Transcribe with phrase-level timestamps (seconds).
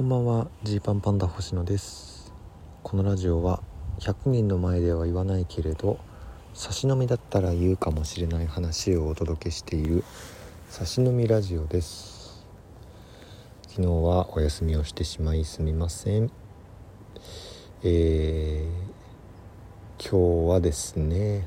[0.00, 0.48] こんばんは。
[0.62, 2.32] ジーパンパンダ星野です。
[2.82, 3.62] このラジオは
[3.98, 5.98] 100人の前では言わないけれど
[6.54, 10.02] 差し飲みだったら言うかもしれない話をお届けしている
[10.70, 12.46] 差し飲みラジオです。
[13.68, 16.32] 昨日はお休みをしてしまいすみません。
[17.82, 21.46] えー、今日はですね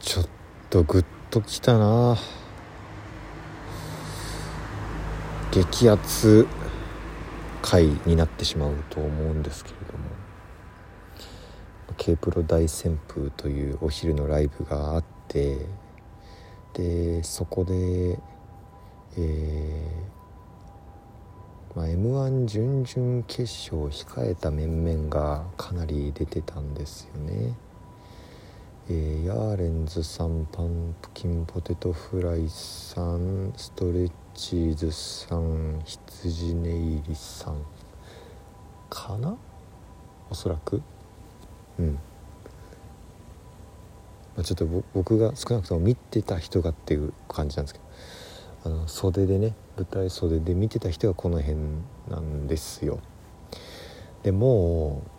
[0.00, 0.28] ちょっ
[0.70, 2.16] とグッときたな。
[5.54, 6.48] 激アツ
[7.62, 9.98] 回になってしまうと思うんですけれども
[11.96, 15.64] K プロ大旋風というお昼のライブがあって
[16.72, 18.18] でそこで
[19.16, 27.56] えー、まあ、m 1準々決勝を控えた面々がかなり出てたんですよね。
[28.90, 37.62] えー、ヤーレンズさんパンプキンポテトフライさんストレッチチーズさん羊ネイリさん
[38.90, 39.36] かな？
[40.30, 40.82] おそらく？
[41.78, 41.92] うん、
[44.36, 47.84] まあ、ちょっと僕が少なくとも見てた人がっていう感じなんですけど。
[48.66, 51.58] あの袖でね舞台袖で見てた人がこの辺
[52.08, 52.98] なんですよ。
[54.22, 55.10] でもう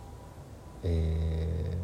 [0.82, 1.78] え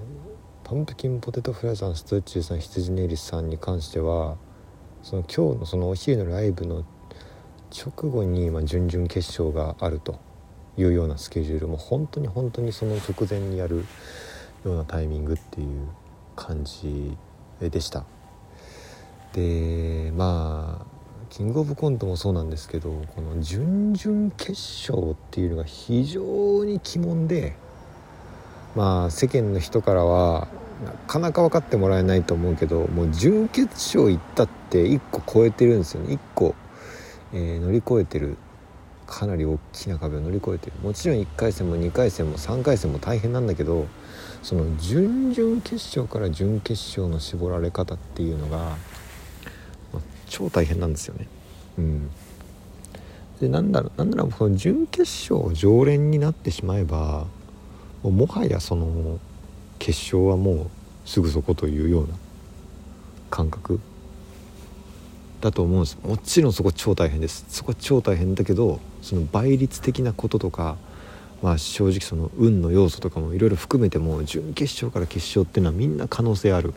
[0.64, 4.36] ー、パンプキンポテトフライさんストレッチーさん羊ネイリさんに関しては
[5.05, 6.84] その今日のそのお昼のライブの
[7.73, 10.20] 直後にま準々決勝があると
[10.77, 13.87] いうようなスケジュールも本当に本当にその直前にやる
[14.64, 15.89] ようなタイミングっていう
[16.37, 17.17] 感じ
[17.61, 18.05] でした。
[19.33, 20.87] でまあ
[21.31, 27.57] キングオブコントもそうなんですけどこの準々決勝っていうのが非常に鬼門で
[28.77, 30.48] まあ世間の人からは
[30.84, 36.14] なかなか分かってもらえないと思うけどもう準決勝行ったって1個超えてるんですよね。
[36.14, 36.55] 1個
[37.33, 38.36] えー、乗り越えてる。
[39.12, 40.72] かなり大きな壁を乗り越えてる。
[40.83, 43.86] もちろん1回戦も2回戦も3回戦も大変なんだけど
[44.42, 49.98] その準々決勝から準決勝の絞られ方っていうのが、まあ、
[50.29, 51.27] 超大変なんですよね。
[51.79, 52.11] うん、
[53.40, 57.27] でなんだろうなんならこの準決勝常連になってしまえば
[58.02, 59.18] ももはやその
[59.78, 60.70] 決勝はもう
[61.05, 62.14] すぐそこというような
[63.30, 63.80] 感覚。
[65.42, 65.98] だと思うんです。
[66.03, 67.45] もちろんそこ超大変です。
[67.48, 70.77] そこ超大変だけどその倍率的なこととか
[71.42, 76.73] まあ正直その運の要素とかもいろいろ含めても準決勝から決勝っていうのはみんな可能性ある。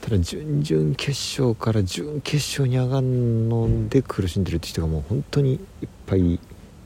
[0.00, 6.40] ただ準々決勝から準決勝に上がるので苦しんでるって人がもう本当にいっぱい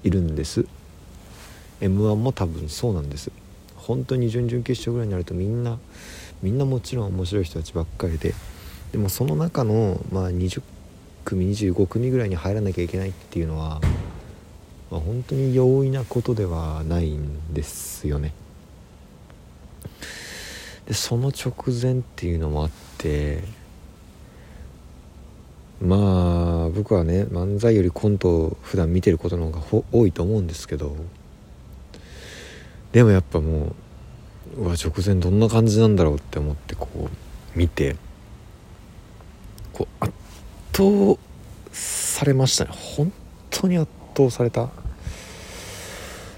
[0.05, 0.67] いるんです。
[1.81, 3.31] m 1も多分そうなんです。
[3.77, 5.79] 本当に準々決勝ぐらいになるとみんな
[6.43, 8.35] みんなもちろん面白い人たちばっかりで
[8.97, 10.63] でもその中の、まあ、20
[11.27, 13.79] 組25組ぐらいに入らなきゃいけないっていうのは、
[14.91, 18.33] まあ、本当に容易なことではないんですよね。
[20.87, 23.45] でその直前っていうのもあって
[25.79, 30.97] まあ僕はね漫才よりコントを普段見てることの方が多いと思うんですけど
[32.93, 33.75] でもやっぱも
[34.57, 37.97] ううわ直前どんな感じなんだろうって思ってこう見て
[39.77, 40.13] こう圧
[40.73, 41.21] 倒
[41.71, 42.71] されましたね。
[42.73, 43.13] 本
[43.51, 44.71] 当に圧倒された。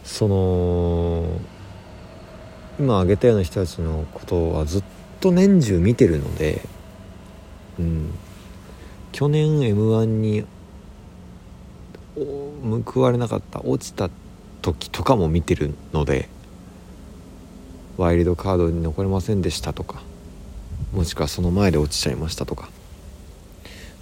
[0.03, 1.25] その
[2.81, 4.85] 今挙げたような人たちのことはずっ
[5.21, 6.63] と年中見てるので
[7.79, 8.11] うん。
[9.13, 10.45] 去年 m 1に
[12.85, 14.11] 報われなかった落ちた
[14.63, 16.29] 時とかも見てるので
[17.97, 20.03] ワイルドカードに残れませんでしたとか
[20.93, 22.69] もしくはその前で落ちちゃいましたとか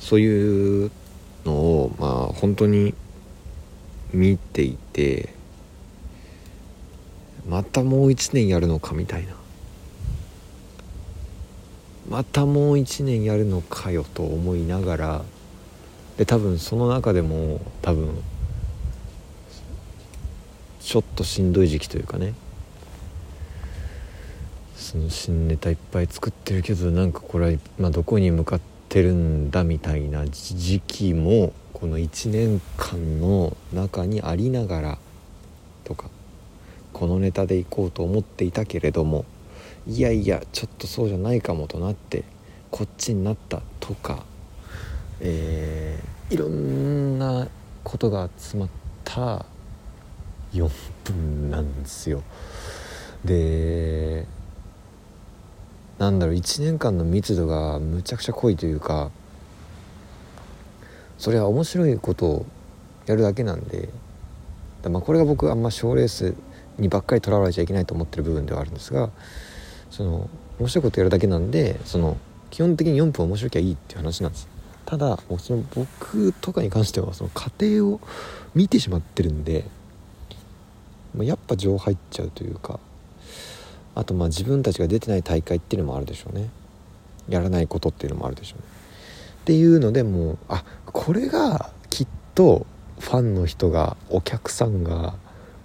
[0.06, 0.90] そういう
[1.44, 2.94] のをまあ本当に
[4.12, 5.30] 見ていて
[7.48, 9.34] またもう一年やるのかみたいな。
[12.08, 15.24] またもう一年やるのかよと思いながら
[16.16, 18.22] で多分その中でも多分
[20.78, 22.34] ちょっとしんどい時期というかね。
[24.76, 34.98] その新ネタいっぱい作ってるけどなんかこれは、まあ、どこに向かっててるんだみたいな時期もこの1年間の中にありながら
[35.84, 36.09] とか
[36.95, 39.27] このネタでいこうと思っていたけれども
[39.87, 42.25] いやいやちょっとそうじゃないかもとなって
[42.71, 44.25] こっちになったとか、
[45.21, 47.48] えー、いろんな
[47.84, 48.71] ことが詰まっ
[49.04, 49.45] た
[50.54, 50.71] 4
[51.04, 52.22] 分なんですよ。
[53.27, 54.27] で
[55.98, 59.10] なんだろう1年間の密度がむちゃくちゃ濃いというか
[61.19, 62.47] それは面白いことを
[63.07, 63.89] やるだけなんで
[64.89, 66.34] まあこれが僕あんま賞レース
[66.78, 69.10] にばっかりとらわれちゃいけないと思ってる部分ではあるんですが
[69.91, 70.28] その
[70.59, 72.19] 面白いことやるだけなんでその
[72.51, 74.48] 基本的に4分面白きゃいいっていう話なんです。
[74.84, 78.01] ただその僕とかに関してはその過程を
[78.54, 79.65] 見てしまってるんで
[81.19, 82.78] やっぱ情入っちゃうというか
[83.97, 86.51] あとまあ自分たちが出てない大会っていうのもあるでしょうね。
[87.28, 88.65] やらないことっていうのもあるでしょうね。
[89.41, 92.66] っていうのでもうあこれがきっと
[93.01, 95.15] ファンの人がお客さんが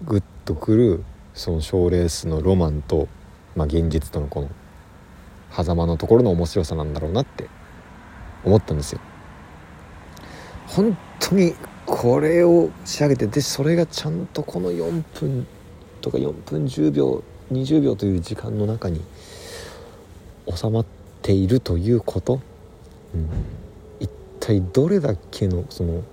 [0.04, 3.10] グッとくるその賞レースのロマンと、
[3.56, 4.50] まあ、現実とのこの
[5.51, 7.50] 狭間のところの面白さなんだろうなって
[8.45, 9.01] 思ったんですよ。
[10.68, 11.54] 本当に
[11.86, 15.45] これを仕上げてでそれがちゃんとこの4分
[16.00, 19.01] とか4分10秒20秒という時間の中に
[20.53, 20.86] 収まっ
[21.21, 22.42] ているということ、
[23.13, 23.30] うん、
[24.00, 24.09] 一
[24.39, 26.03] 体どれだけのその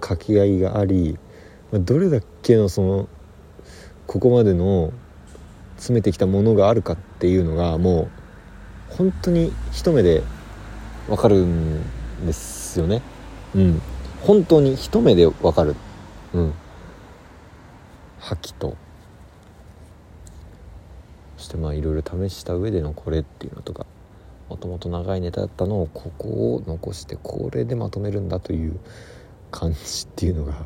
[0.00, 1.18] 掛け合いがあり
[1.72, 3.08] どれだけのその
[4.06, 4.92] ここまでの
[5.76, 8.08] 詰めてきたものがあるかっていうのがも
[8.90, 10.22] う本当に一目で
[11.08, 11.80] わかるん
[12.26, 13.02] ですよね。
[13.54, 13.82] うん。
[14.22, 15.76] 本当に一目でわかる。
[16.34, 16.54] うん。
[18.18, 18.76] 覇気と。
[21.40, 23.86] していろいろ試した上でのこれっていうのとか
[24.48, 28.78] もともと長いネタだったのをここを残してこれでまとめるんだという
[29.50, 30.62] 感じっていうのがなん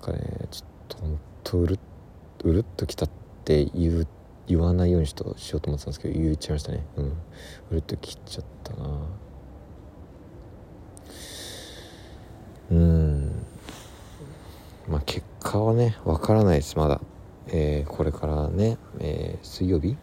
[0.00, 1.78] かねちょっとほんとうるっ
[2.44, 3.10] うるっときたっ
[3.44, 4.06] て言う
[4.46, 6.86] 言わないようにしとしようと思ってたんですけど言っちゃいましたね。
[6.96, 7.04] うん。
[7.06, 7.12] う
[7.72, 8.88] るっと切っちゃったな。
[12.70, 13.46] うん。
[14.88, 17.00] まあ結果はねわからないですまだ。
[17.50, 19.96] えー、これからね、えー、水曜日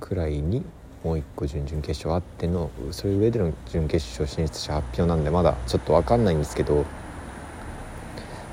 [0.00, 0.64] くらいに
[1.04, 6.84] もう一個準々決勝あってのそれ上での準決勝進出者発表なんでまだちょっと分かんないんですけど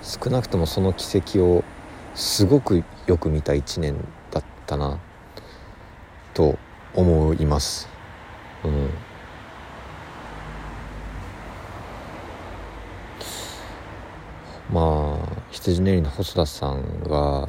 [0.01, 1.63] 少なくともその奇跡を
[2.15, 3.95] すごくよく見た1年
[4.31, 4.99] だったな
[6.33, 6.57] と
[6.93, 7.87] 思います。
[8.63, 8.89] うん、
[14.71, 15.06] まあ
[15.51, 17.47] 羊ねりの細田さんが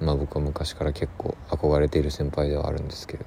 [0.00, 3.24] まあ僕は昔から結構憧れている先輩ではあるんですけれど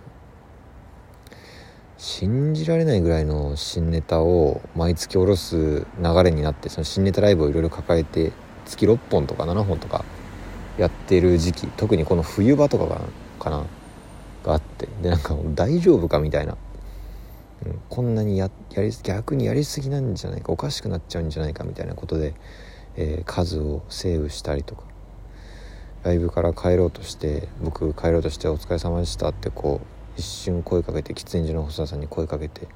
[1.98, 8.32] 信じられないぐらいの新ネタを毎月下ろす流れになってその新ネタライブをいろいろ抱えて
[8.66, 10.04] 月6本とか7本とか
[10.78, 13.02] やってる時期特にこの冬場とかが
[13.40, 13.66] かな
[14.44, 16.58] があってでなんか大丈夫かみたいな、
[17.66, 22.34] うん、こんなにややり逆にやりすぎなんじゃないかおかしくなっちゃうんじゃないかみたいなことで、
[22.96, 24.92] えー、数をセーブしたりとか。
[26.04, 32.68] ライブから帰ろうとして僕帰ろうとして「お疲れ様でした」ってこう一瞬声かけて喫煙所の細田さんに声かけて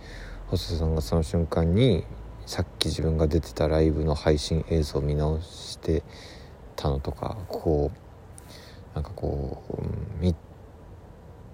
[0.47, 2.05] 細田さんがその瞬間に
[2.45, 6.03] さっき自分が出てたライブの配信映像を見直して
[6.75, 10.35] たのとかこうなんかこう、うん、見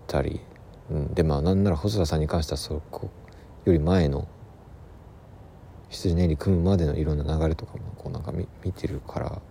[0.07, 0.41] たり、
[0.89, 3.09] うん、でまあなんなら細田さんに関してはそこ
[3.63, 4.27] より前の
[5.91, 9.41] 羊ネイリ組むまでのいろんな流れとかもこうなんか見見てるから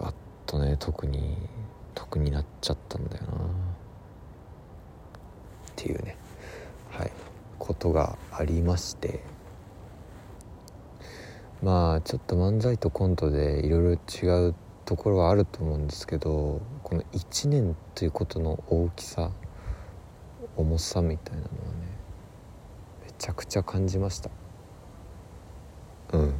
[0.00, 0.14] あっ
[0.46, 1.36] とね特に
[1.94, 3.28] 得になっちゃったんだよな。
[3.30, 3.32] っ
[5.76, 6.16] ていうね。
[6.90, 7.12] はい。
[7.58, 9.22] ことがありまして。
[11.62, 14.54] まあちょっと漫才とコントでいろいろ違う
[14.86, 19.30] ところはあると思うんですけどこの1年ということの大きさ
[20.56, 21.58] 重さみたいなのはね
[23.04, 24.39] めちゃくちゃ感じました。
[26.12, 26.34] うん。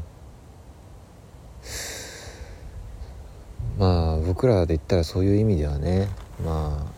[3.78, 6.08] まあ僕らで言ったらそういう意味ではね
[6.44, 6.92] まあ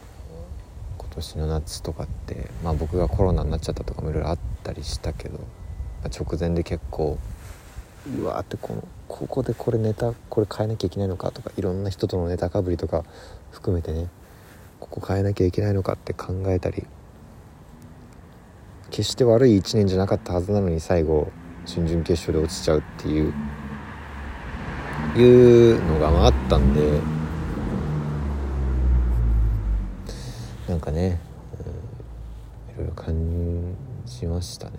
[0.99, 5.45] 今年の夏とかって、まあ、僕がコロナになっちゃったとかもいろいろあったりしたけど、ま
[6.07, 7.19] あ、直前で結構
[8.19, 13.05] うわーってこのここでこれネタこれ変えなきゃいけないのかとかいろんな人とのネタかぶりとか
[13.52, 14.09] 含めてね
[14.81, 16.85] ここ変えなきゃいけないのかって考えたり
[18.91, 21.31] 決して悪い1年じゃなかったはずなのに最後
[21.66, 23.33] 準々決勝で落ちちゃうっていう
[25.16, 27.23] いうのがあったんで。
[30.73, 31.21] なんかね、
[31.59, 33.75] うん、いろいろ感
[34.07, 34.78] じましたね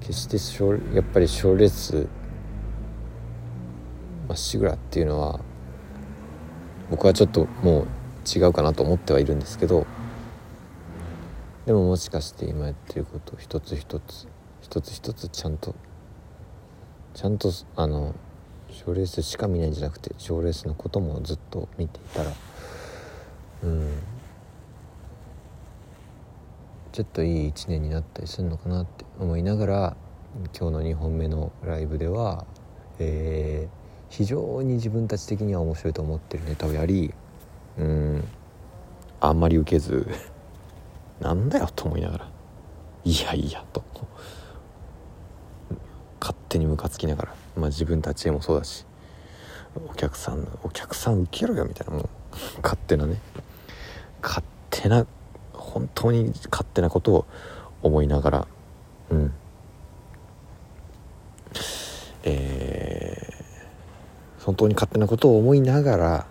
[0.00, 2.06] 決してやっぱり賞レース
[4.28, 5.40] まっしぐらっていうのは
[6.90, 9.84] 僕はちょっともう違うかなと思ってはいるんですけど
[11.70, 14.26] でももしかして今やってること一つ一つ
[14.60, 15.76] 一つ一つちゃんと
[17.14, 18.12] ちゃんとあの
[18.70, 22.32] 賞レースしか見ないんじゃなくて賞レースのこともずっと見ていたら
[23.62, 24.02] うん。
[26.90, 29.96] ちょっといい一年になったりするのかなって思いながら
[30.58, 32.46] 今日の2本目のライブでは、
[32.98, 37.14] えー、非常に自分たち的には面白いと思ってるネタをやり
[37.78, 38.24] うん。
[39.20, 40.08] あんまり受けず。
[41.20, 42.28] なんだよと思いながら。
[43.04, 43.82] いやいやと。
[46.20, 47.34] 勝手にムカつきながら。
[47.56, 48.86] まあ自分たちへもそうだし。
[49.88, 51.94] お客さんお客さん受けろよみたいな。
[51.94, 52.08] もう
[52.62, 53.20] 勝手なね。
[54.22, 55.06] 勝手な
[55.52, 57.26] 本当に勝手なことを
[57.82, 58.46] 思いながら。
[59.10, 59.32] うん。
[62.22, 66.26] えー、本当に勝手なことを思いながら。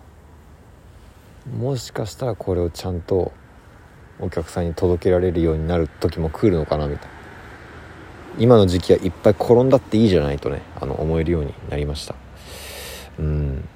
[1.58, 3.32] もしかしたらこれをちゃんと
[4.20, 7.20] お客さんに届けられるようになる時も来るのかなみたいな。
[8.38, 12.14] 今の時期はいっぱい転んだっていいじゃないとねあの思えるようになりました。
[13.18, 13.68] うん。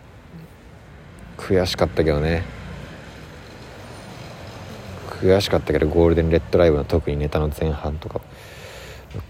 [1.36, 2.44] 悔しかったけどね。
[5.20, 8.20] 悔しかったけどゴールデンレッドライブの特にネタの前半とか。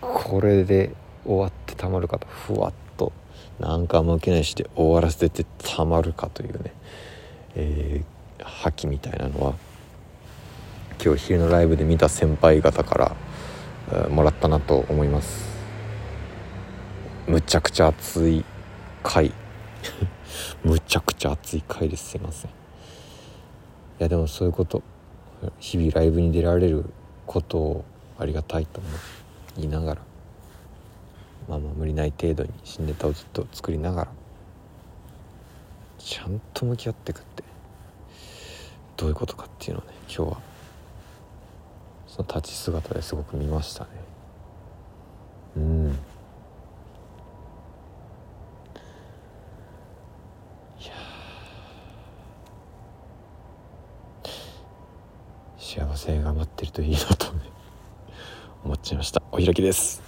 [0.00, 0.92] これで
[1.24, 2.26] 終わってたまるかと。
[2.26, 3.12] ふわっと。
[3.60, 6.72] なんかも受けないして終わらせてたまるかというね、
[7.54, 9.54] えー、覇気みたいなのは。
[11.02, 13.16] 今日昼のライブで見た先輩方か
[13.90, 15.54] ら、もらったなと思います。
[17.26, 18.44] むちゃくちゃ熱い
[19.02, 19.32] 回。
[20.64, 22.50] むちゃくちゃ熱い回ですすいません。
[22.50, 22.54] い
[23.98, 24.82] やでもそういうこと
[25.60, 26.84] 日々ライブに出られる
[27.26, 27.84] ことを
[28.18, 28.88] ありがたいと思
[29.64, 30.00] いながら
[31.48, 34.10] まあまあ無理ない程度に新ネタをずっと作りながら
[35.98, 37.44] ちゃんと向き合っていくって
[38.96, 40.40] どういうことかっていうのをね今日は
[42.14, 43.90] その立ち姿ですごく見ましたね。
[45.56, 45.88] うん。
[50.80, 50.92] いや
[55.58, 57.40] 幸せが待ってるといいなとね。
[58.64, 59.20] 思っちゃいました。
[59.32, 60.03] お開きです。